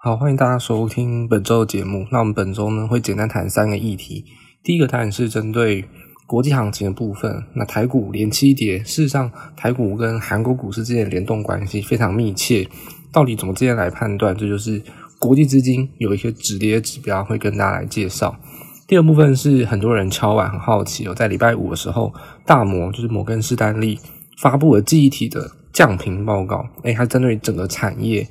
[0.00, 2.06] 好，欢迎大家收听本周的节目。
[2.12, 4.24] 那我们本周呢会简单谈三个议题。
[4.62, 5.84] 第一个当然是针对
[6.24, 7.42] 国际行情的部分。
[7.56, 12.68] 那台股连七跌，事实上台股跟韩国股市之间的联动关系非常密切。
[13.10, 14.36] 到底怎么这样来判断？
[14.36, 14.80] 这就是
[15.18, 18.38] 国际资金有一些止跌指标会跟大家来介绍。
[18.86, 22.14] 第二部分是很多人敲碗很好奇哦，在礼拜五的时候，
[22.46, 23.98] 大摩就是摩根士丹利
[24.40, 26.64] 发布了记忆体的降频报告。
[26.84, 28.28] 诶，它针对整个产业。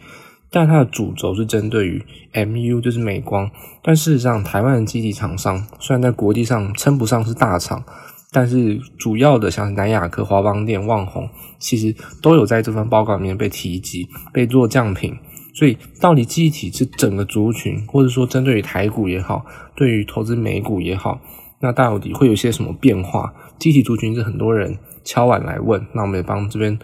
[0.49, 2.03] 但它的主轴是针对于
[2.33, 3.49] MU，就是美光。
[3.83, 7.83] 但事实上，台湾的记忆体厂商虽然在国际上称不上是大厂，
[8.31, 11.29] 但是主要的像南亚科、华邦电、旺宏，
[11.59, 15.15] 其实都有在这份报告里面被提及，被做降品。
[15.53, 19.43] 所以，到底机体是整个族群，或者说针对于台股也好，
[19.75, 21.19] 对于投资美股也好，
[21.61, 23.33] 那到底会有些什么变化？
[23.57, 26.77] 机体族群是很多人敲碗来问，那我们也帮这边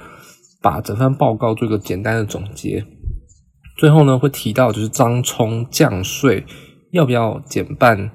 [0.59, 2.83] 把整份报告做一个简单的总结。
[3.75, 6.45] 最后呢，会提到就是张冲降税
[6.91, 8.11] 要不要减半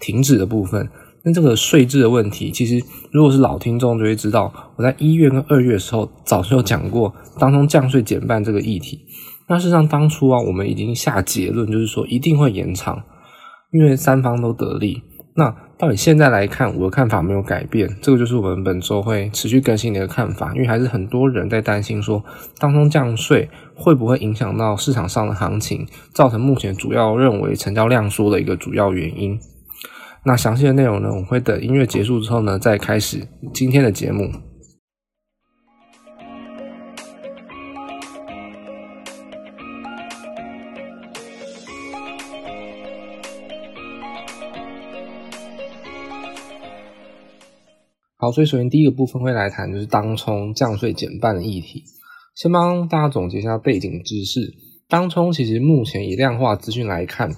[0.00, 0.88] 停止的部分。
[1.24, 9.04] 那这个税制的问题，其实如果是老听众就会知道，我在一月跟二月的时候早就讲过当冲降税减半这个议题。
[9.48, 13.00] 那事实上当初啊，我们已经下结论，就是说一定会延长，
[13.72, 15.02] 因为三方都得利。
[15.34, 22.22] 那到底现在来看，我的看法没有改变，这个就是我们本周会持续更新的一个看法，因为还是很多人在担心说，
[22.58, 29.40] 当中降税会不会影响到市场上的行情，造成目前主要认为成交量缩的一个主要原因。
[30.24, 34.30] 那详细的内容呢，我会等音乐结束之后呢，再开始今天的节目。
[48.22, 51.82] 好，所以首先第一个部分会来谈，就是当冲降税减半的议题。
[52.36, 54.40] 先帮大家总结一下背景知识。
[54.88, 57.28] 当冲其实目前以量化资讯来看，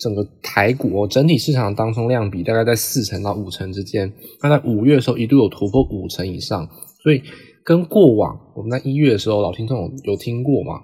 [0.00, 4.12] 整个台股哦整体市场当冲量比大概在四成到五成之间。
[4.42, 6.68] 那在五月的时候一度有突破五成以上，
[7.04, 7.22] 所以
[7.62, 10.80] 跟过往我们在一月的时候，老听众有，听过吗？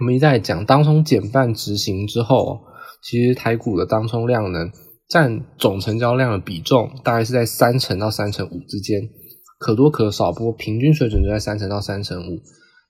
[0.00, 2.58] 我们一再讲当冲减半执行之后，
[3.00, 4.58] 其实台股的当冲量呢，
[5.12, 9.10] 占总成交量的比重大概是在三成到三成五之间，
[9.58, 12.40] 可多可少，不过平均水准就在三成到三成五，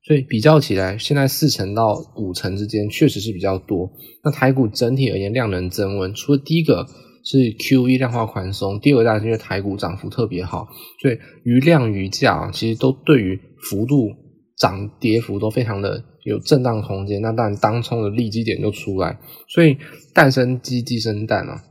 [0.07, 3.91] 所以比较起来，现在四成到五成之间确实是比较多。
[4.23, 6.87] 那台股整体而言量能增温，除了第一个
[7.25, 10.69] 是 QE 量化宽松，第二个当然是因为台股涨幅特别好，
[11.01, 13.37] 所以于量于价其实都对于
[13.69, 14.11] 幅度
[14.57, 17.21] 涨跌幅都非常的有震荡空间。
[17.21, 19.19] 那当然当冲的利基点就出来，
[19.49, 19.77] 所以
[20.15, 21.65] 蛋生鸡，鸡生蛋啊。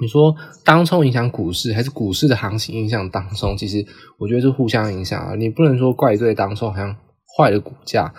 [0.00, 0.34] 你说
[0.64, 3.56] 当冲影响股市，还是股市的行情影响当冲？
[3.56, 3.86] 其实
[4.18, 5.34] 我觉得是互相影响啊。
[5.36, 6.96] 你不能说怪罪当冲好像
[7.36, 8.12] 坏了股价，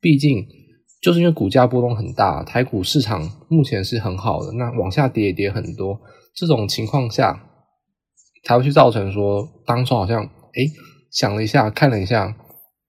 [0.00, 0.46] 毕竟
[1.00, 5.98] 就是因为股价波动很大，台股市场目前是很好的，那往下跌也跌很多，
[6.34, 7.42] 这种情况下
[8.44, 10.70] 才会去造成说当冲好像诶
[11.10, 12.36] 想了一下，看了一下，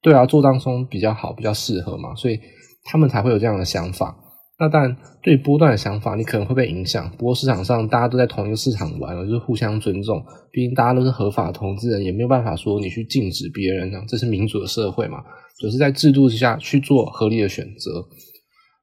[0.02, 2.38] 对啊，做当冲比较好，比较适合嘛，所以
[2.84, 4.18] 他们才会有这样的想法。
[4.64, 7.12] 那当然，对波段的想法，你可能会被影响。
[7.18, 10.24] 不过市场上大家都在同一个市场玩，就是互相尊重。
[10.54, 14.00] 毕竟大家都是合法投资人，也没有办法说你去禁止别人呢。
[14.08, 15.18] 这是民主的社会嘛，
[15.60, 18.06] 就是在制度之下去做合理的选择。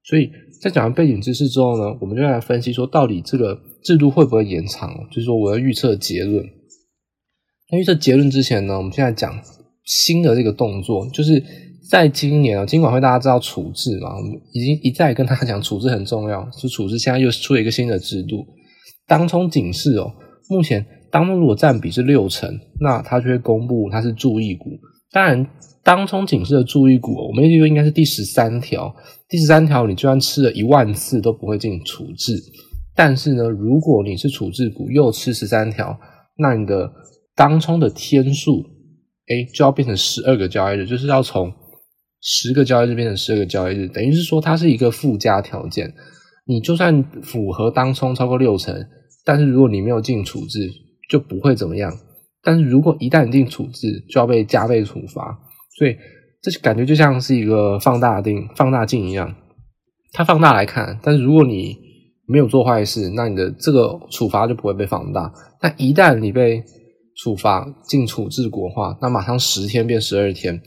[0.04, 0.30] 所以
[0.60, 4.94] 在讲完背景知识之后呢，我们就来分析说，到底这个制度会不会延长？
[5.10, 6.44] 就是说，我要预测结论。
[7.72, 9.40] 那预测结论之前呢，我们现在讲
[9.84, 11.42] 新的这个动作，就是。
[11.90, 14.16] 在今年啊，金管会大家知道处置嘛？
[14.16, 16.48] 我们已经一再跟大家讲，处置很重要。
[16.56, 18.46] 就处置现在又出了一个新的制度，
[19.08, 20.12] 当冲警示哦。
[20.48, 22.48] 目前当冲如果占比是六成，
[22.80, 24.70] 那它就会公布它是注意股。
[25.10, 25.44] 当然，
[25.82, 28.94] 当冲警示的注意股，我们认为应该是第十三条。
[29.28, 32.40] 第十三条，你就算吃了一万次都不会进行处置。
[32.94, 35.98] 但是呢，如果你是处置股又吃十三条，
[36.38, 36.88] 那你的
[37.34, 38.62] 当冲的天数，
[39.26, 41.52] 诶，就要变成十二个交易日，就是要从。
[42.20, 45.94] 十个交易日变成十二个交易日，等于是说它是一个附加条件。
[46.46, 48.74] 你就算符合当冲超过六成，
[49.24, 50.68] 但是如果你没有进处置，
[51.08, 51.92] 就不会怎么样。
[52.42, 55.38] 但是如果一旦进处置，就要被加倍处罚。
[55.78, 55.96] 所以
[56.42, 59.32] 这感觉就像是一个放大镜、放大镜一样，
[60.12, 60.98] 它放大来看。
[61.02, 61.76] 但是如果你
[62.26, 65.32] 没有做坏事，那你的这个处罚就不会被放大。
[65.60, 66.64] 但一旦你被
[67.22, 70.60] 处罚进处置国化，那马上十天变十二天。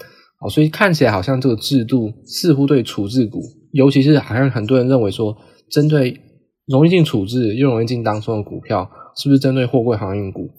[0.50, 3.42] 所以看起来好像这个制度似乎对处置股，
[3.72, 5.36] 尤其是好像很多人认为说，
[5.72, 6.20] 针对
[6.68, 10.50] 容易进处置又容易进当冲的股票，是不是针对货柜航运股？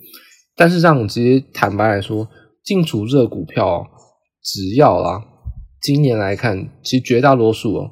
[0.56, 2.28] 但是让我直接坦白来说，
[2.62, 3.86] 进处置的股票，
[4.42, 5.22] 只要啦，
[5.80, 7.90] 今年来看，其实绝大多数哦，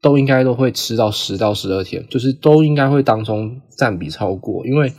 [0.00, 4.92] 都应该都会吃到十到十二天，就是都应该会当中占比超过，因为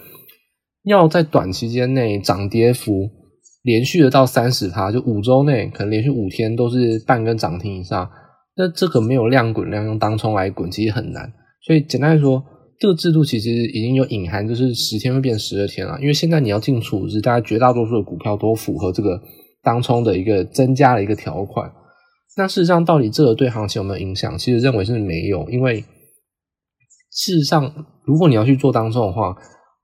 [0.83, 3.09] 要在短期间内涨跌幅
[3.61, 8.09] 连续的到三十趴，就五周内可能连续五天都是半根涨停以上，
[8.55, 11.31] 那这个没有量滚量用当冲来滚，其实很难。
[11.65, 12.43] 所以简单来说，
[12.79, 15.99] 这个制度其实已经有隐含，就是十天会变十二天了。
[15.99, 19.21] 因为现在你要进处置，大概绝大多数的股票都符合这个
[19.61, 21.69] 当冲的一个增加的一个条款。
[22.37, 24.37] 那事实上，到底这个对行情有没有影响？
[24.37, 25.81] 其实认为是没有，因为
[27.11, 27.73] 事实上，
[28.05, 29.35] 如果你要去做当冲的话，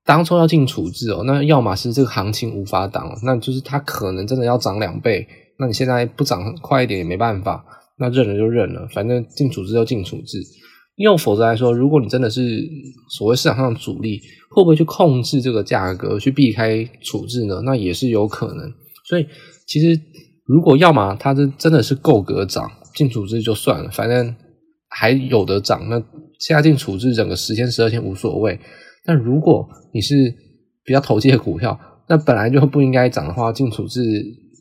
[0.05, 7.65] 当冲要进处置哦，那要么是这个行情无法挡，那就是它可能真的要涨两倍，那你现在不涨快一点也没办法，
[7.97, 10.37] 那认了就认了，反正进处置就进处置。
[10.95, 12.63] 又否则来说，如果你真的是
[13.09, 14.21] 所谓市场上的主力，
[14.51, 17.61] 会不会去控制这个价格去避开处置呢？
[17.65, 18.71] 那也是有可能。
[19.07, 19.27] 所以
[19.67, 19.99] 其实。
[20.47, 24.35] 如果要么它是真的是够格涨，进处置就算了，反正
[24.87, 25.89] 还有得涨。
[25.89, 25.99] 那
[26.37, 28.59] 现在进处置整个十天十二天无所谓。
[29.05, 30.13] 但如果你是
[30.83, 34.01] 比较投机的股票，那本来就不应该涨的话，净处置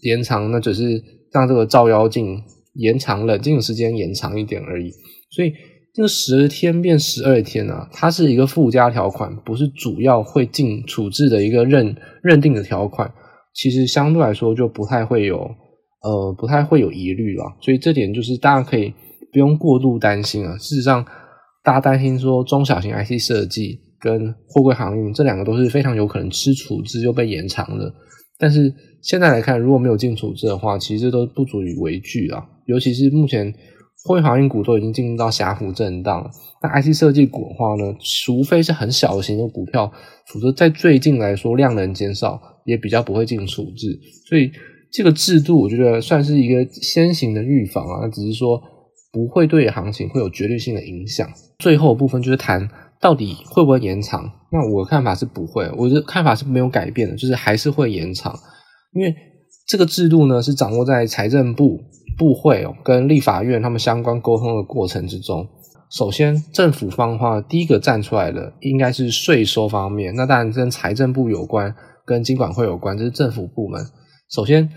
[0.02, 1.02] 延长，那只是
[1.32, 2.42] 让这个照妖镜
[2.74, 4.90] 延长冷静的时间延长一点而已。
[5.30, 5.52] 所以
[5.92, 13.12] 这个十天变十二天啊，它是一个附加条款，不是主要会进处置的一个认认定的条款。
[13.54, 15.50] 其实相对来说就不太会有。
[16.06, 18.92] 呃，不太会有疑虑了，所以这点就是大家可以
[19.32, 20.54] 不用过度担心啊。
[20.58, 21.02] 事实上，
[21.62, 27.90] 大家担心说中小型 IC 设计跟货柜航运这两个都是非常有可能吃处置又被延长的。
[28.38, 28.70] 但是
[29.02, 32.44] 现在来看，如果没有进处置的话，其实都不足以为惧啊。
[32.66, 33.50] 尤其是目前
[34.04, 36.30] 货柜航运股都已经进入到狭幅震荡，
[36.62, 39.90] 那 IC 设计股的话呢，除非是很小型的股票，
[40.26, 43.98] 否则在最近来说量能减少，也比较不会进处置，
[44.28, 44.50] 所以。
[44.96, 48.62] 这个制度我觉得算是一个先行的预防啊，只是说
[49.12, 51.28] 不会对行情会有决对性的影响。
[51.58, 52.68] 最后的部分就是谈
[53.04, 58.34] 到底会不会延长，那我的看法是不会，我的看法是没有改变的，就是还是会延长，
[58.94, 59.14] 因为
[59.68, 61.78] 这个制度呢是掌握在财政部
[62.16, 65.46] 部会哦跟立法院他们相关沟通的过程之中。
[65.90, 71.74] 首先政府方的话，第一个站出来的应该是税收方面，那当然跟财政部有关，
[72.06, 73.84] 跟金管会有关，这是政府部门。
[74.30, 74.70] 首先。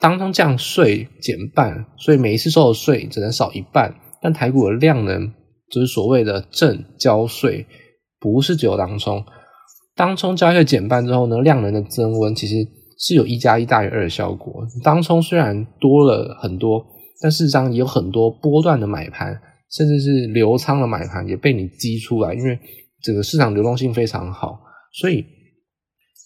[0.00, 3.92] 当中降税减半，所以每一次收的税只能少一半。
[4.22, 5.28] 但台股的量能
[5.70, 7.66] 就是所谓的正交税，
[8.18, 9.24] 不是只有当冲。
[9.94, 12.54] 当冲交易税减半之后呢，量能的增温其实
[12.98, 14.66] 是有一加一大于二的效果。
[14.82, 16.84] 当冲虽然多了很多，
[17.20, 19.38] 但事实上也有很多波段的买盘，
[19.70, 22.58] 甚至是流仓的买盘也被你激出来，因为
[23.02, 24.60] 整个市场流动性非常好，
[24.92, 25.24] 所以。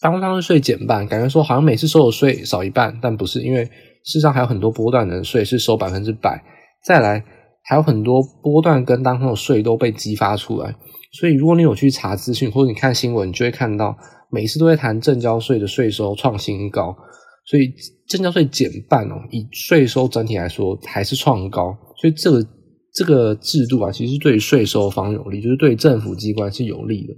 [0.01, 3.71] 当当税减半，感觉说好像每次收的税少一半，但不是，因为事
[4.15, 6.43] 实上还有很多波段的税是收百分之百。
[6.85, 7.25] 再来，
[7.65, 10.75] 还有很多波段跟当中的税都被激发出来。
[11.13, 13.97] 所以，如果你有去查资讯或者你看新闻，你就会看到
[14.31, 16.97] 每次都会谈证交税的税收创新高。
[17.45, 17.73] 所以，
[18.09, 21.77] 证交税减半哦，以税收整体来说还是创高。
[22.01, 22.47] 所以，这个
[22.95, 27.15] 这个制度啊，其实对税收方有利，就是对政府机关是有利的。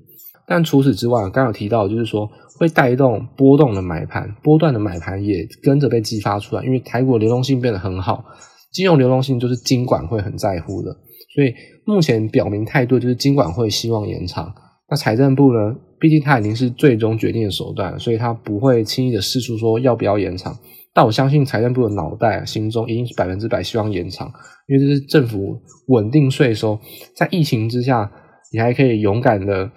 [0.46, 8.24] 但除此之外，刚刚有提到，就是说会带动波动的买盘，波段的买盘也跟着被激发出来，因为台股流动性变得很好，
[8.74, 10.90] 金融流动性就是金管会很在乎的，
[11.34, 11.54] 所以
[11.86, 14.52] 目前表明态度就是金管会希望延长。
[14.90, 20.58] 那财政部呢，毕竟它已经是最终决定的手段，所以它不会轻易的试出说要不要延长。
[20.92, 24.30] 但我相信财政部的脑袋心中一定是百分之百希望延长，
[24.68, 26.78] 因为这是政府稳定税收，
[27.16, 28.10] 在疫情之下，
[28.52, 29.70] 你还可以勇敢的。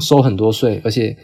[0.00, 1.14] 收很多税，而且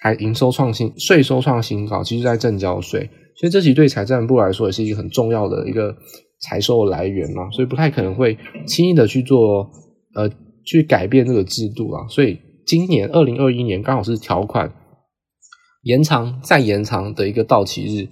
[0.00, 5.96] 还营收创新，税收创新高，其实在正交税，所以这其实对财政部来说也是一个很重要的一个
[6.48, 9.70] 财收的来源嘛，所以不太可能会轻易的去做
[10.14, 10.30] 呃
[10.64, 12.06] 去改变这个制度啊。
[12.08, 14.72] 所以今年二零二一年刚好是条款
[15.82, 18.08] 延长再延长的一个到期日，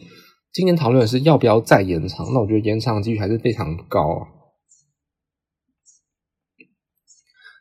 [0.53, 4.29] 今年讨论的是要不要再延长，那我觉得延长几率还是非常高啊。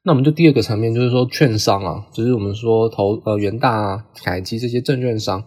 [0.05, 5.41] 那我们就第二个层面，就是说券商啊，就是我们说投呃元大啊、凯基这些证券商，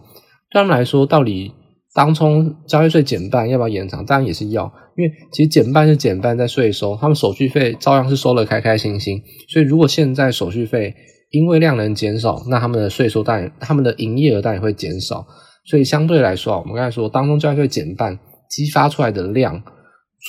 [0.49, 1.53] 对他们来说，到底
[1.97, 4.05] 当冲交易税减半要不要延长？
[4.05, 9.19] 当然也是要，因为其实减半是减半在税收，他们手续费照样是收得开开心心。
[9.49, 10.93] 所以如果现在手续费
[11.31, 15.25] 因为量能减少，那他们的税收当然他们的营业额当然也会减少。
[15.65, 19.59] 所以相对来说啊，我们刚才说当冲交易税减半激发出来的量，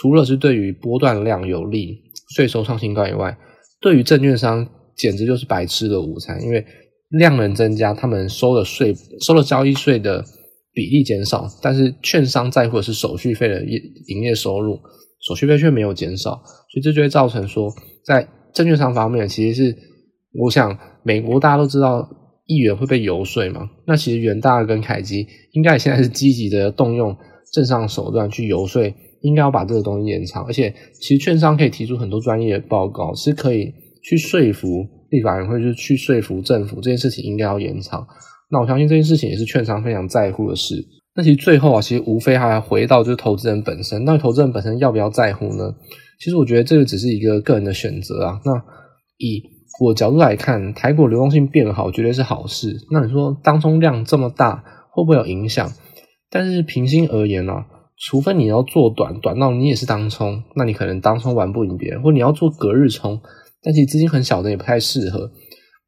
[0.01, 1.99] 除了是对于波段量有利，
[2.35, 3.37] 税收创新高以外，
[3.79, 6.65] 对于证券商简直就是白吃的午餐，因为
[7.11, 10.25] 量能增加，他们收的税、收的交易税的
[10.79, 14.79] 比例减少，但是券商在乎的是手续费的业营业收入，
[15.27, 17.69] 手续费却没有减少，所以这就会造成说，
[18.05, 19.77] 在证券商方面，其实是
[20.35, 22.09] 我想美国大家都知道
[22.47, 27.17] 议员会被游说嘛，那其实元大跟凯基应该现在是积极的动用
[27.53, 28.81] 政商手段去游说，
[29.23, 38.07] 应该要把这个东西延长，而且其实券商可以提出很多专业的报告，是可以去说服立法院会去去说服政府这件事情应该要延长。
[38.51, 40.85] 那我相信这件事情也是券商非常在乎的事。
[41.15, 44.05] 那其实最后啊，其实无非还回到就是投资人本身。
[44.05, 45.75] 那投资人本身要不要在乎呢？
[46.21, 48.41] 其实我觉得这个只是一个个人的选择啊。
[48.45, 48.53] 那
[49.19, 49.43] 以
[49.81, 52.77] 我角度来看，台股流动性变好，绝对是好事。
[52.91, 54.63] 那你说当冲量这么大，
[54.93, 55.71] 会不会有影响？
[56.31, 63.21] 但是平心而言啊，除非你要做短，短到你也是当冲，那你可能当冲玩不赢别人，或你要做隔日冲，
[63.63, 65.31] 但其实资金很小的也不太适合。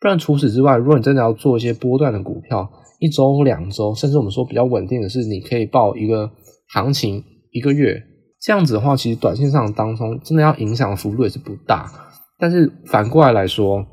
[0.00, 6.30] 不然，除此之外，如果你真的要做一些波段的股票，一周、两周，甚至我们说比较稳定的是，你可以报一个
[6.70, 8.02] 行情一个月，
[8.40, 11.92] 这样子的话，其实短线上当中真的要影响幅度也是不大。
[12.38, 13.84] 但是反过来来说，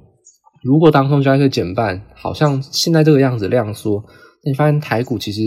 [0.64, 4.02] 如果当中交易税减半，好像现在这个样子量缩，
[4.46, 5.42] 那你发现台股其实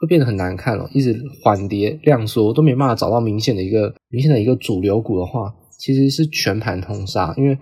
[0.00, 7.58] 会变得很难看了，一直缓跌量缩都没办法找到明显的一个明显的一个主流股的话，其实是全盘通杀，因为。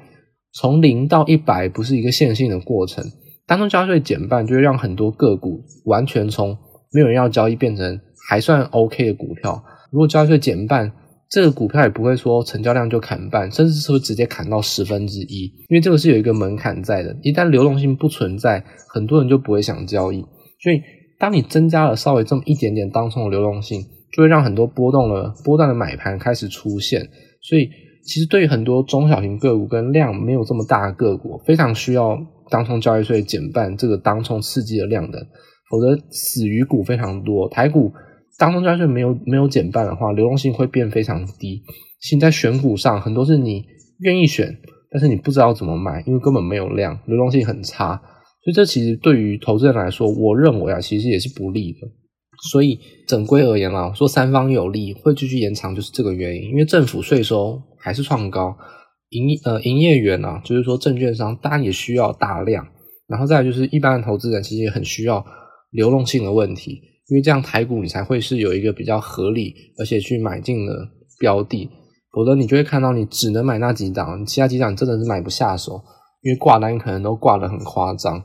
[0.54, 3.04] 从零到一百不是一个线性的过程，
[3.44, 6.56] 当冲交易税减半，就会让很多个股完全从
[6.92, 9.64] 没有人要交易变成还算 OK 的股票。
[9.90, 10.92] 如果交易税减半，
[11.28, 17.16] 这个股票也不会说成交量就砍半，甚至是会直接砍到十分之一，因为这个是有一个门槛在的。
[17.22, 20.20] 一旦流动性不存在，很多人就不会想交易。
[20.62, 20.80] 所以，
[21.18, 23.82] 当你增加了稍微这么一点点当冲的流动性，
[24.12, 27.08] 就会让很多波动的波段的买盘开始出现。
[27.42, 27.68] 所以。
[28.04, 32.18] 其实对于很多中小型个股跟量没有这么大的个股，非常需要
[32.50, 35.26] 当冲交易税减半这个当冲刺激的量的，
[35.70, 37.48] 否则死鱼股非常多。
[37.48, 37.92] 台股
[38.38, 41.62] 当冲交易税没有没有减半的话，流动性会变非常低。
[42.00, 43.64] 现在选股上很多是你
[44.00, 44.54] 愿意选，
[44.90, 47.96] 但是你不知道怎么买，因为根本没有量，流动性很差。
[48.44, 51.78] 所以这其实对于投资人来说，我认为啊，其实也是不利的。
[52.50, 56.50] 所以整归而言啊，说三方有利会继续延长，就是这个原因。
[56.50, 58.56] 因为政府税收还是创高，
[59.10, 62.66] 营呃营业员啊，就是说证券商当然也需要大量，
[63.06, 65.22] 然后再来就是一般的投资人其实也很需要
[65.70, 70.72] 流动性的问题，因为这样台股你才会是有一个比较合理而且去买进的
[71.20, 71.68] 标的，
[72.12, 75.80] 否则你就会看到你只能买那几档，其他几档真的是买不下手，
[76.22, 78.22] 因为挂单可能都挂得很夸张，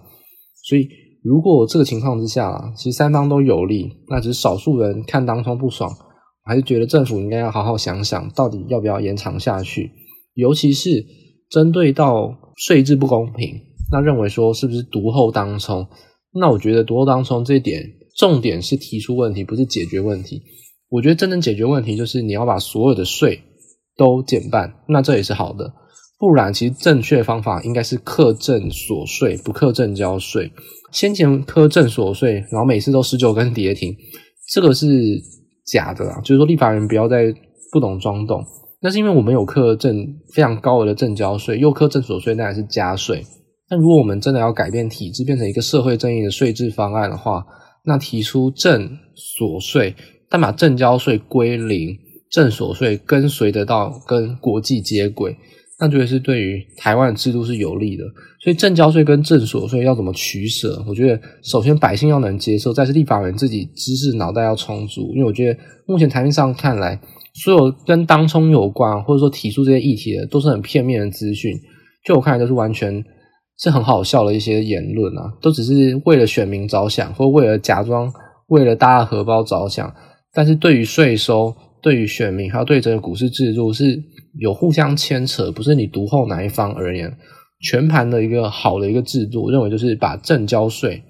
[0.63, 0.87] 所以。
[1.21, 5.91] 如果这个情况之下，其实三方都有利，那只是少数人看当冲不爽，
[6.49, 9.91] 还是觉得政府应该要好好想想，到底要不要延长下去。
[10.33, 11.05] 尤其是
[11.49, 13.53] 针对到税制不公平，
[13.91, 15.85] 那认为说是不是独厚当冲？
[16.33, 17.83] 那我觉得独厚当冲这一点，
[18.17, 20.41] 重点是提出问题，不是解决问题。
[20.89, 23.39] 我觉得真正解决问题就是你要把所有的税
[23.95, 25.71] 都减半，那这也是好的。
[26.17, 30.51] 不然，其实正确方法应该是课证所税，不课证交税。
[30.91, 33.95] 先前课证所税，然后每次都十九根跌停，
[34.51, 34.87] 这个是
[35.71, 36.19] 假的啦。
[36.23, 37.33] 就是说，立法人不要再
[37.71, 38.43] 不懂装懂。
[38.81, 39.93] 那是因为我们有课证
[40.33, 43.21] 非常高额的证交税，又课证所税，那还是加税。
[43.69, 47.45] 那如果我们真的要改变体制，变成一个社会正义的税制方案的话，
[47.85, 49.93] 那提出证所税，
[50.29, 51.97] 但把证交税归零，
[52.31, 55.35] 证所税跟随得到跟国际接轨。
[55.79, 58.03] 那觉得是对于台湾的制度是有利的，
[58.43, 60.83] 所以正交税跟正所税要怎么取舍？
[60.85, 65.13] 我觉得首先百姓要能接受，再是立法人自己知识脑袋要充足。
[65.15, 66.99] 因为我觉得目前台面上看来，
[67.33, 71.57] 所有跟当冲有关或者说提出这些议题的，都是很片面的资讯。
[72.03, 73.01] 就我看来，都是完全
[73.57, 78.11] 是很好笑的一些言论啊，都只是为了选民着想，或为了假装
[78.47, 79.93] 为了大家荷包着想。
[80.33, 84.03] 但是对于税收，对于选民，还有对整个股市制度是。
[84.37, 87.11] 有互相牵扯，不是你独厚哪一方而言，
[87.61, 91.01] 全盘的一个好的一个制度，我认为就是把证交税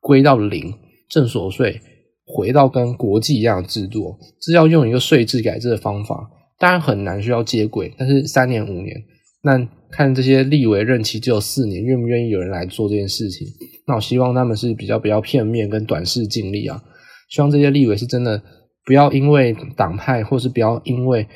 [0.00, 0.72] 归到零，
[1.10, 1.80] 正所税
[2.24, 8.96] 回到跟国际一样的制度，这要用一个税制改制的方法，当然很难需要接轨，但是三年五年，
[9.42, 13.46] 那看这些立委任期只有四年，愿不愿意有人来做这件事情？
[13.88, 16.80] 那我希望他们是比较比较片面跟短视近利啊，
[17.28, 18.40] 希望这些立委是真的
[18.84, 21.26] 不要因为党派，或是不要因为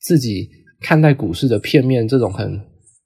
[0.00, 0.50] 自己。
[0.78, 2.60] 看待股市的片面这种很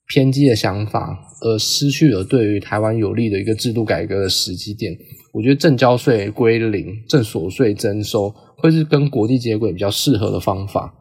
[0.08, 4.92] 偏激的想法，而失去了对于台湾有利的一个制度改革的时机点。
[5.32, 10.92] 我觉得正交税归零，正所税征收，会是跟国际接轨比较适合的方法。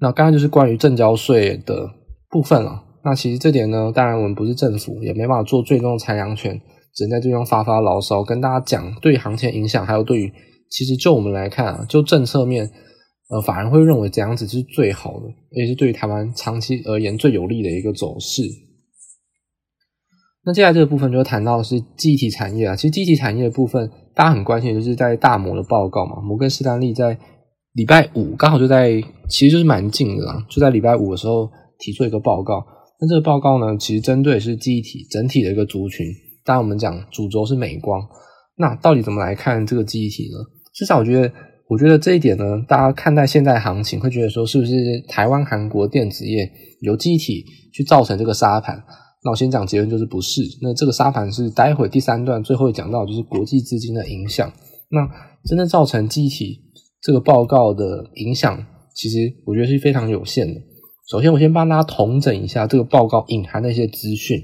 [0.00, 1.88] 那刚刚就是关于正交税的
[2.28, 2.82] 部分了。
[3.04, 6.60] 那其实这点呢，当然我们不是政府，也没办法做最终的裁量权，
[6.92, 10.32] 只能在这边发发牢骚，跟大家讲对行情影响，还有对于
[10.72, 12.70] 其实就我们来看啊，就政策面。
[13.30, 18.42] 呃，法人会认为这样子是最好的，也是对于台湾长期而言最有利的一个走势。
[20.44, 27.18] 那接下来这个部分就谈到是记忆体产业啊，其实记忆体产业的部分，大家很关心的就是在大摩的报告嘛，摩根士丹利在
[27.72, 31.48] 礼拜五刚好就在，其实就是蛮近的啦，就在礼拜五的时候
[31.78, 32.62] 提出一个报告。
[33.00, 36.06] 那这个报告呢，其实针对是记忆体整体的一个族群。
[36.44, 38.06] 当然我们讲主轴是美光，
[38.56, 40.36] 那到底怎么来看这个记忆体呢？
[40.74, 41.32] 至少我觉得，
[41.68, 44.74] 我觉得这一点呢，大家看待现在行情会觉得说，是不是
[45.08, 46.50] 台湾、韩国电子业
[46.80, 48.82] 由记忆体去造成这个沙盘？
[49.24, 50.42] 那我先讲结论，就是不是。
[50.60, 54.52] 那这个沙盘是待会第三段最后讲到，就是国际资金的影响。
[54.90, 55.08] 那
[55.44, 56.60] 真正造成记忆体
[57.00, 60.60] 这个报告的影响，其实我觉得是非常有限的。
[61.08, 64.40] 首先，我先帮大家统整一下这个报告隐含的一些资讯。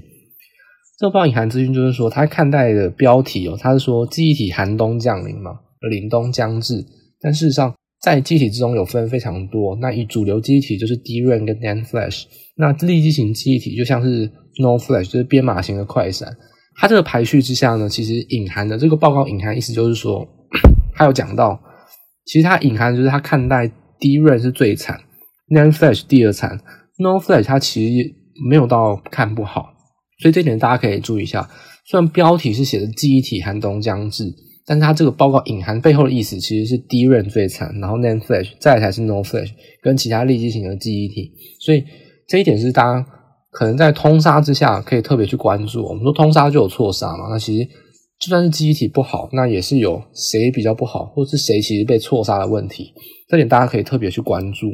[0.97, 5.51] 这个报告隐含资讯就是说，他看待的标题哦，他是说记忆体寒冬降临嘛，
[5.87, 6.85] 凛冬将至。
[7.21, 9.75] 但事实上，在记忆体之中有分非常多。
[9.81, 12.23] 那以主流记忆体就是 DRAM 跟 NAND Flash。
[12.55, 14.31] 那立基型记忆体就像是
[14.61, 16.35] NOR Flash，就是编码型的快闪。
[16.75, 20.25] 它这个排序之下呢，其实隐含的这个报告隐含意思就是说，
[20.93, 21.59] 它有讲到，
[22.25, 23.69] 其实它隐含的就是它看待
[23.99, 24.97] DRAM 是最惨
[25.53, 26.57] ，NAND Flash 第二惨
[26.99, 28.15] ，NOR Flash 它其实
[28.49, 29.73] 没有到看不好。
[30.21, 31.49] 所以这点大家可以注意一下。
[31.85, 34.33] 虽然标题是写的记忆体寒冬将至，
[34.69, 39.49] 但是它这个报告隐含背后的意思其实是 DRAM 最惨，然后 NAND Flash 再才是 No Flash
[39.81, 41.33] 跟其他立基型的记忆体。
[41.59, 41.83] 所以
[42.27, 43.03] 这一点是大家
[43.49, 45.83] 可能在通杀之下可以特别去关注。
[45.83, 47.65] 我们说通杀就有错杀嘛，那其实
[48.19, 52.93] 就算是记忆体不好，那也是有谁比较不好，或是谁其实被错杀的问题。
[53.27, 54.67] 这点大家可以特别去关注。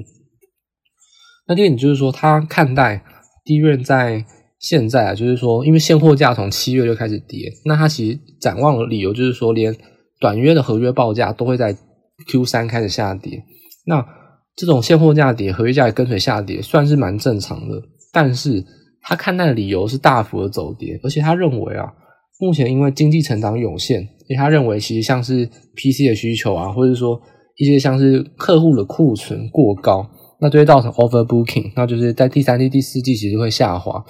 [1.47, 3.01] 那第二点就是说，他看待
[3.45, 4.25] DRAM 在
[4.59, 9.75] 现在啊，就是说，因为现货价从七月就开始跌，那他其实展望的理由就是说，连
[10.19, 11.75] 短约的合约报价都会在
[12.31, 13.43] Q 三开始下跌。
[13.85, 14.03] 那
[14.55, 17.81] 这种现货价跌，合约价也跟随下跌，算是蛮正常的。
[18.13, 18.63] 但是
[19.01, 21.85] 他看待的理由是大幅的走跌，而且他认为啊，
[22.39, 27.19] 目前因为经济成长有限，所以他认为其实像是 PC 的需求啊，或者说
[27.57, 34.03] 一些像是客户的库存过高，那就会造成 overbooking，那就是在第三季、第四季其实会下滑。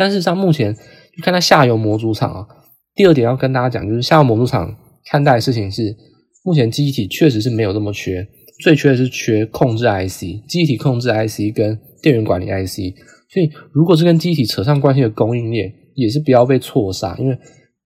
[0.00, 2.46] 但是像目前就看到下游模组厂啊，
[2.94, 5.94] 第二点要跟大家讲，就是下游模组厂看待的事情是，
[6.42, 8.26] 目前记忆体确实是没有这么缺。
[8.62, 12.96] 最缺的是缺控制 IC、记忆体控制 IC 跟电源管理 IC，
[13.28, 17.38] 所以如果是跟机体扯上关系的供应链，也是不要被错杀，因为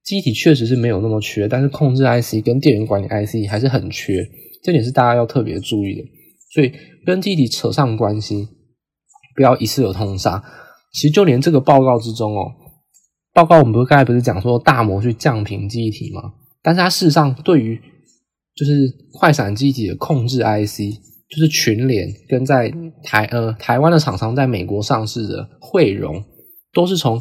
[0.05, 4.25] 机体确实是没有那么缺，但是控制 IC 跟电源管理 IC 还是很缺，
[4.63, 6.05] 这点是大家要特别注意的。
[6.55, 6.73] 所以
[7.05, 8.47] 跟机体扯上关系，
[9.35, 10.45] 不要一次有通杀。
[10.95, 12.53] 其实就连这个报告之中哦，
[13.33, 16.23] 报告我们不是刚才不是讲说大摩去降频记忆体吗？
[16.63, 17.79] 但是它事实上对于
[18.55, 18.73] 就是
[19.13, 20.97] 快闪记忆体的控制 IC，
[21.29, 26.25] 就是群联跟在台呃台湾的厂商在美国上市的慧荣，
[26.73, 27.21] 都是从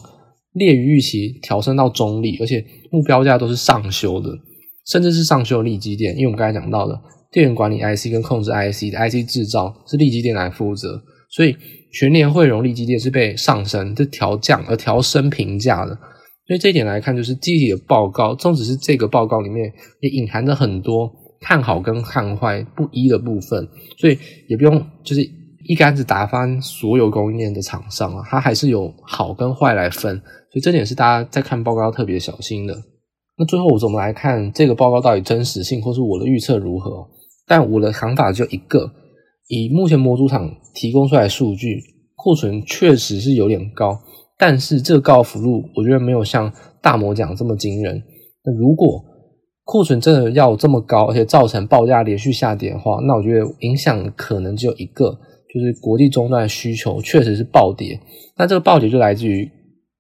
[0.52, 4.30] 劣于预期调升到中立，而且目标价都是上修的，
[4.86, 6.14] 甚至是上修的力积电。
[6.14, 11.58] 因为我们刚才讲到的电源管理 IC 跟控制 IC 的 IC 制造是力积电来负责，所以
[11.94, 15.98] 全年汇融力积电是被上升，是调降而调升评价的。
[16.48, 21.10] 所以这一点来看，就是具体的报告，纵使是这个报告里面也隐含着很多。
[21.46, 25.22] 看好跟看坏不一的部分，所以也不用就是
[25.68, 32.74] 一竿子打翻所有供应链的厂商啊，它还是有好跟坏来分，所以这点是大家在看报告要特别小心的。
[33.38, 37.06] 那最后我怎么来看这个报告到底真实性或是我的预测如何？
[37.46, 38.90] 但我的想法就一个，
[39.48, 41.82] 以目前模组厂提供出来数据，
[42.16, 44.00] 库存确实是有点高，
[44.38, 46.52] 但是这个高幅度我觉得没有像
[46.82, 48.02] 大摩讲这么惊人。
[48.46, 49.04] 那如果
[49.66, 55.12] 库存真的要这么高，而且造成报价连续下跌的话，那我觉得影响可能只有一个，
[55.54, 58.00] 就是国际终端需求确实是暴跌。
[58.38, 59.50] 那这个暴跌就来自于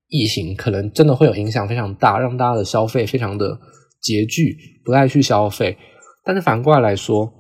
[0.10, 3.58] 疫情，可能真的会有影响非常大，让大家的消费非常的
[4.04, 5.78] 拮据，不太去消费。
[6.26, 7.32] 但是反过来来说，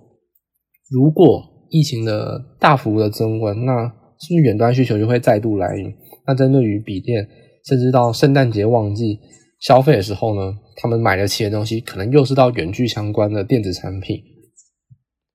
[0.89, 3.83] 如果疫情的大幅的增温，那
[4.19, 5.93] 是不是远端需求就会再度来临？
[6.25, 7.27] 那针对于笔电，
[7.65, 9.19] 甚至到圣诞节旺季。
[9.59, 14.21] 消费的时候呢，他们买得起的东西可能又是到远距相关的电子产品，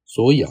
[0.04, 0.50] 所以啊，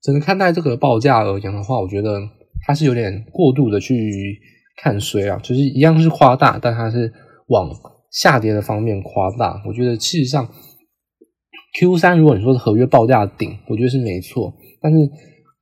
[0.00, 2.20] 整个看待这个报价而言的话，我觉得
[2.64, 4.38] 它是有点过度的去
[4.80, 7.12] 看衰啊，就是一样是夸大，但它是
[7.48, 7.68] 往
[8.12, 9.60] 下跌的方面夸大。
[9.66, 10.48] 我觉得事实上
[11.78, 14.98] ，Q 三如果你说是合约报价顶，我觉得是没错，但是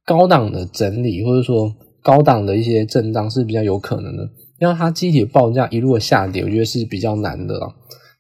[0.05, 4.29] 高档的整理或者说高档的一些震荡是比较有可能的。
[4.59, 7.67] 让它记忆体报价一路的下跌，我觉得是比较难的啦。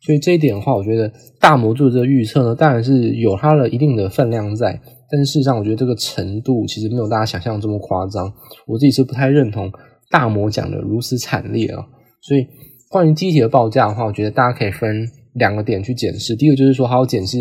[0.01, 8.33] 所以这一点的话，我觉得大摩做的这个预测呢，当然是有它的一定的分量在，但是事实上，我觉得这个程度其实没有大家想象这么夸张。
[8.67, 9.71] 我自己是不太认同
[10.11, 11.85] 大摩讲的如此惨烈啊。
[12.23, 12.47] 所以
[12.89, 16.35] 关于机体的报价的话，我觉得大家可以分两个点去检视。
[16.35, 17.37] 第一个就是说，它要检视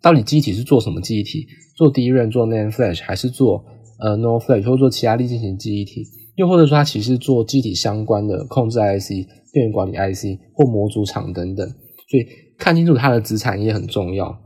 [0.00, 3.64] 到底机体是做什么记忆体，做 DRAM 做 NAND Flash，还是做
[3.98, 6.04] 呃 NOR Flash，或者做其他力进行记忆体，
[6.36, 9.08] 又或者说它其实做机体相关的控制 IC、
[9.52, 11.66] 电源管理 IC 或模组厂等等。
[12.10, 12.24] 所以
[12.56, 14.38] 看清楚它的子产业很重要。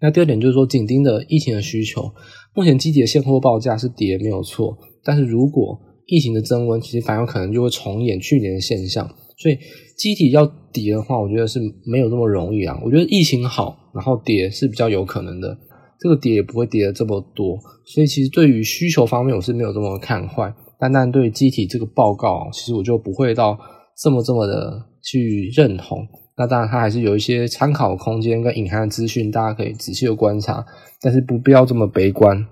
[0.00, 2.12] 那第二点就是说，紧盯的疫情的需求，
[2.54, 9.08] 目前机体的现货报价是跌没有错，但是如果疫情的增温，其实反而可能就会重演去年的现象。
[9.42, 9.58] 所以
[9.96, 12.80] 机体要跌的话，我觉得是没有那么容易啊。
[12.84, 15.58] 我觉得疫情好，然后跌是比较有可能的，
[15.98, 17.58] 这个跌也不会跌的这么多。
[17.84, 20.54] 所以其实对于需求方面，我是没有这么看坏。
[20.78, 23.58] 单单对机体这个报告，其实我就不会到
[24.00, 26.06] 这么这么的去认同。
[26.36, 30.64] 那当然，它还是有一些参考空间跟隐含的资讯，大家可以仔细的观察，
[31.00, 32.46] 但是不必要这么悲观。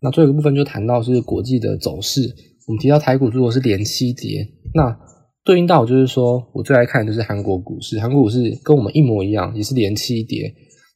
[0.00, 2.20] 那最后一个部分就谈到是国际的走势。
[2.66, 4.96] 我们提到台股如果是连七跌，那
[5.44, 10.52] 对应到就是说我最爱看的就是韩国股市，韩国股市跟我们一模一样，也是连七跌。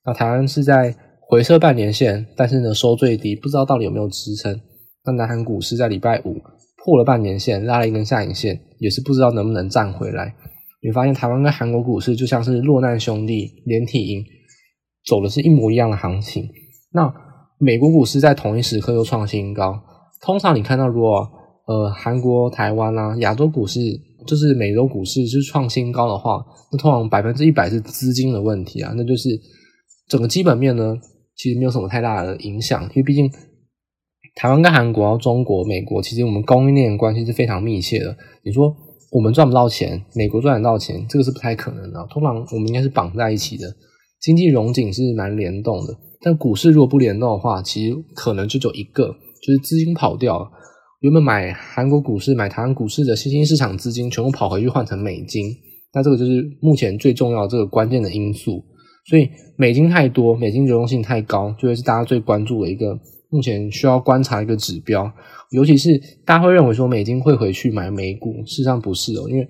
[0.07, 0.97] 那台湾是在
[1.29, 4.59] 回撤半年线，但是呢收最低，不知道到底有没有支撑。
[5.05, 6.41] 那南韩股市在礼拜五
[6.83, 10.35] 破了半年线，拉了一根下影线，也是不知道能不能站回来。
[10.81, 14.25] 你发现台湾跟韩国股市就像是落难兄弟连体婴，
[15.05, 16.49] 走的是一模一样的行情。
[16.93, 17.13] 那
[17.59, 19.83] 美国股市在同一时刻又创新高。
[20.23, 21.29] 通常你看到如果
[21.69, 23.79] 呃韩国、台湾啊亚洲股市
[24.27, 28.93] 就是美洲股市是创新高的话，那通常百分之一百是资金的问题啊。
[28.97, 29.29] 那就是
[30.09, 30.97] 整个基本面呢，
[31.37, 33.31] 其实没有什么太大的影响，因为毕竟
[34.35, 38.17] 台湾跟韩国、中国、美国，其实我们供应链关系是非常密切的。
[38.43, 38.75] 你说？
[39.11, 42.07] 我们赚不到钱，美国赚得到钱，这个是不太可能的。
[42.11, 43.65] 通常我们应该是绑在一起的，
[44.21, 45.97] 经济融景是蛮联动的。
[46.21, 49.07] 但股市如果不联动的话，其实可能就只有一个，
[49.43, 50.51] 就是资金跑掉了。
[51.01, 55.55] 原本买韩国股市、买台湾股市的新兴市场资金，全部跑回去换成美金，
[55.95, 58.65] 那这个就是目前最重要的这个关键的因素。
[59.09, 62.99] 所以美金太多，美金流动性太高，就会是大家最关注的一个。
[63.31, 65.13] 目前需要观察一个指标，
[65.51, 69.47] 尤其是大家会认为说美金会回去买美股，事实上不是哦，因为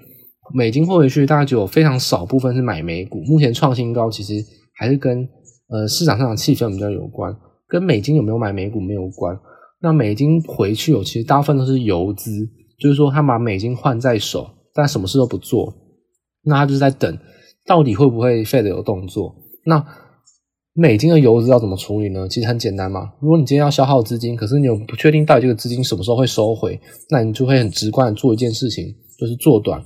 [0.53, 3.21] 美金会回去，大概只有非常少部分是买美股。
[3.21, 4.35] 目前创新高，其实
[4.75, 5.27] 还是跟
[5.69, 7.33] 呃市场上的气氛比较有关，
[7.69, 9.39] 跟美金有没有买美股没有关。
[9.81, 12.31] 那美金回去哦，其实大部分都是游资，
[12.79, 15.73] 就是说他把美金换在手，但什么事都不做，
[16.43, 17.19] 那他就是在等
[17.67, 19.35] 到底会不会 Fed 有动作。
[19.65, 19.85] 那
[20.75, 22.29] 美金的游资要怎么处理呢？
[22.29, 23.13] 其实很简单嘛。
[23.21, 28.85] 如果你今天要消耗资金，可是你又不确定到底这个资金什么时候会收回，那你就会很直观的做一件事情，
[29.19, 29.83] 就是做短。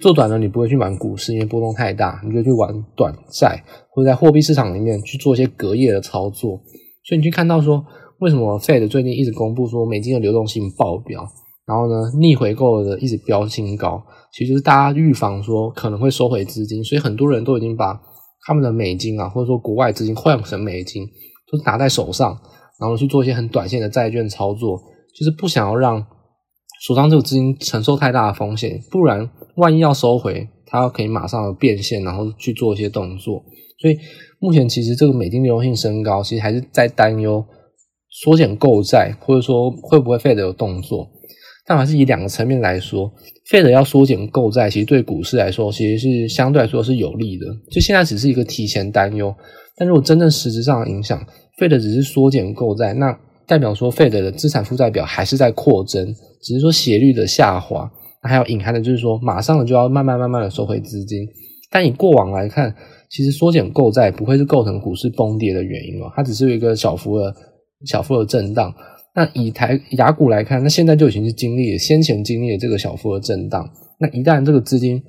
[0.00, 6.60] 做短呢，你不会去玩股市，因为波动太大，你就去玩短债，或者在货币市场里面去做一些隔夜的操作。
[7.04, 7.84] 所以你去看到说，
[8.22, 11.26] 为什么 Fed 最近一直公布说美金的流动性爆表，
[11.66, 14.00] 然后呢逆回购的一直飙新高，
[14.32, 18.00] 其实就是大家预防说可能会收回资金，所以很多人都已经把。
[18.44, 21.06] 他们的美金啊，或者说国外资金换成美金，
[21.48, 22.36] 都是拿在手上，
[22.80, 24.76] 然后去做一些很短线的债券操作，
[25.16, 26.04] 就是不想要让
[26.84, 33.44] 手上这个资金承受太大的风险，不然万一要收回，它可以马上变现，然后去做一些动作。
[33.80, 33.96] 所以
[34.40, 37.46] 目前其实这个美金流动性升高，其实还是在担忧
[38.12, 41.08] 缩减购债，或者说会不会 Fed 有动作。
[41.64, 43.10] 但还是以两个层面来说
[43.48, 47.46] ，Fed 要缩减购债，其实对股市来说，其实是相对来说是有利的。
[47.70, 49.34] 就现在只是一个提前担忧，
[49.76, 51.24] 但如果真正实质上的影响
[51.58, 57.90] ，Fed 只是缩减购债，那代表说 Fed 的资产负债表还是在扩增，只是说斜率的下滑。
[58.22, 61.26] 那还有隐含的就是说，马上就要慢慢慢慢的收回资金。
[61.70, 62.74] 但以过往来看，
[63.08, 67.34] 其实缩减购债不会是构成股市崩跌的原因哦，它只是有一个小幅的
[67.86, 68.74] 小幅的震荡。
[69.14, 73.68] 那以台亚股来看，那现在就已经是经历了先前经历了这个小幅的震荡。
[74.00, 75.02] 那一旦这个资金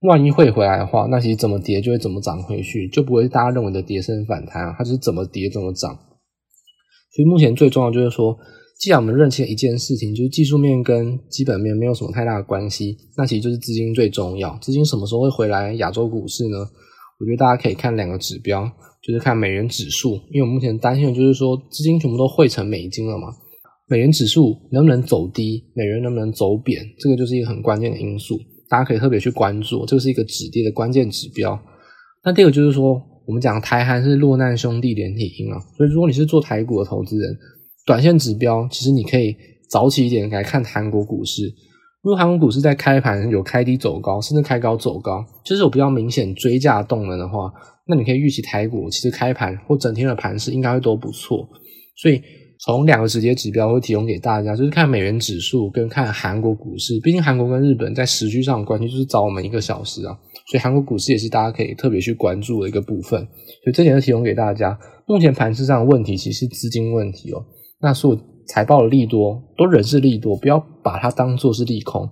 [0.00, 5.94] 万一汇回来的话，那其实怎么跌就会怎么涨回去，就不会大家认为的跌升反弹啊，它是怎么跌怎么涨。
[7.14, 8.34] 所以目前最重要就是说，
[8.78, 14.56] 既然我们认清一件事情，就是技术面跟基本面没有什么太大的关系，那其实就是资金最重要。
[14.62, 16.56] 资金什么时候会回来亚洲股市呢？
[17.18, 18.62] 我觉得大家可以看两个指标，
[19.02, 23.28] 就是看美元指数，因为我目前担心的就是说资金全部都汇成美金了嘛。
[23.88, 25.64] 美元指数能不能走低？
[25.74, 26.80] 美元能不能走贬？
[26.98, 29.84] 这个就是一个很关键的因素，大家可以特别去关注。
[29.86, 31.58] 这个是一个止跌的关键指标。
[32.22, 37.36] 那第二个就是说，我们讲台韩是落难兄弟连体婴啊，所以如果你是做台股的投资人，
[37.86, 39.34] 短线指标其实你可以
[39.68, 41.52] 早起一点来看韩国股市。
[42.02, 47.52] 如果韩国股市在开盘有开低走高，甚至开高走高，就是有比较明显追价动能的话，
[47.86, 51.46] 那你可以预期台股其实开盘或整天的盘势应该会都不错。
[51.96, 52.22] 所以
[52.60, 56.98] 从两个直接指标会提供给大家，就是看美元指数跟看韩国股市。
[57.00, 60.16] 毕竟韩国跟日本在时区上的关系就是早我们一个小时啊，
[60.50, 63.20] 所以韩国股市也是大家可以特别去关注的一个部分。
[63.62, 64.78] 所以这点就提供给大家。
[65.06, 67.44] 目前盘势上的问题其实是资金问题哦。
[67.82, 72.10] 那所有财报的利多都仍是利多，不要把它当作是利空。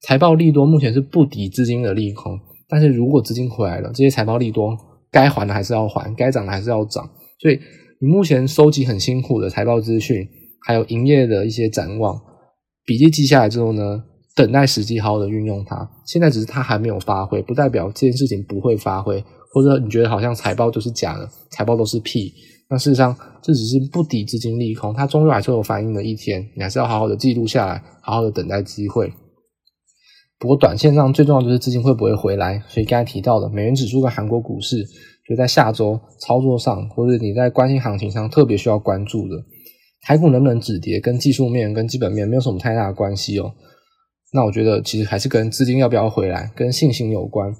[0.00, 4.76] 财报利多目前是不敌资金的利空，但是如果资金回来了，这些财报利多
[5.10, 7.10] 该还的还是要还，该涨的还是要涨。
[7.40, 7.58] 所以
[8.00, 10.24] 你目前收集很辛苦的财报资讯，
[10.64, 12.16] 还有营业的一些展望，
[12.84, 14.04] 笔记记下来之后呢，
[14.36, 15.90] 等待时机好好的运用它。
[16.06, 19.24] 现在只是它还没有发挥，不代表这件事情不会发挥。
[19.52, 22.32] 或者你觉得好像财报都是假的，财报都是屁，
[22.68, 29.12] 那事实上这只是不敌资金利空，它终究还是有反应的一天，你还是要好好的记录下来，好好的等待机会。
[30.38, 34.84] 不过短线上最重要就是资金会不会回来，所以刚才提到的美元指数跟韩国股市，
[35.28, 39.36] 就在下周操作上，或者你在关心行情上特别需要关注的，
[40.02, 43.52] 台股能不能止跌，跟技术面跟基本面没有什么太大的关系哦。
[44.32, 47.50] 那我觉得其实还是跟资金要不要回来，跟信心有关。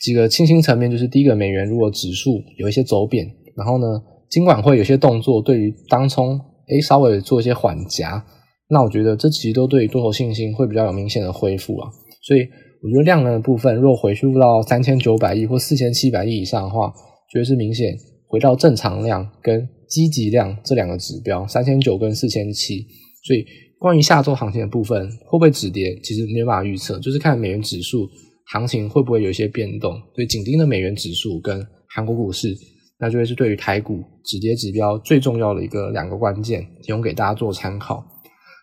[0.00, 3.86] 几个清新层面，就是第一个，美元如果指数有一些走贬，然后呢，
[4.32, 8.24] 尽管会有些动作，对于当冲诶稍微做一些缓夹，
[8.70, 11.90] 那我觉得这其实都对于多头信心会比较有明显的恢复啊。
[12.22, 12.40] 所以
[12.82, 16.90] 我觉得量能的部分，若回复到三千九百亿或四千七百亿以上的话，
[17.30, 17.94] 觉得是明显
[18.26, 22.86] 回到正常量跟积极量这两个指标，三千九跟四千七。
[23.26, 23.44] 所以
[23.78, 28.08] 关于下周行情的部分，会不会止跌，其实没有办法预测，就是看美元指数。
[28.52, 29.92] 行情会不会有一些变动？
[30.14, 31.64] 所以紧盯的美元指数跟
[31.94, 32.54] 韩国股市，
[33.02, 38.04] 那就会是对于台股止跌指标最重要的一个两个关键，提供给大家做参考。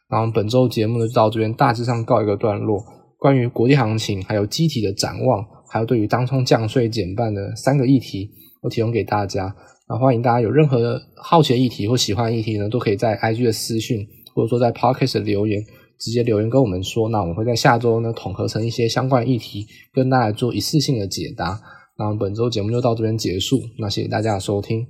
[0.09, 2.81] 然后本周节目呢就到这边大致上告一个段落。
[3.17, 8.29] 关于国际行情，还有机体的展望，还有对于当冲降税减半的三个议题，
[8.61, 9.53] 我提供给大家。
[9.89, 15.61] 那欢迎大家有任何好奇的议题或喜欢的议题呢，都可以在 IG 的私讯，或者说在 Podcast 的留言。
[15.99, 21.59] 直接留言跟我们说，那我们会在下周呢统合成一些相关议题，跟大家做一次性的解答。
[21.99, 24.87] 那本周节目就到这边结束，那谢谢大家的收听。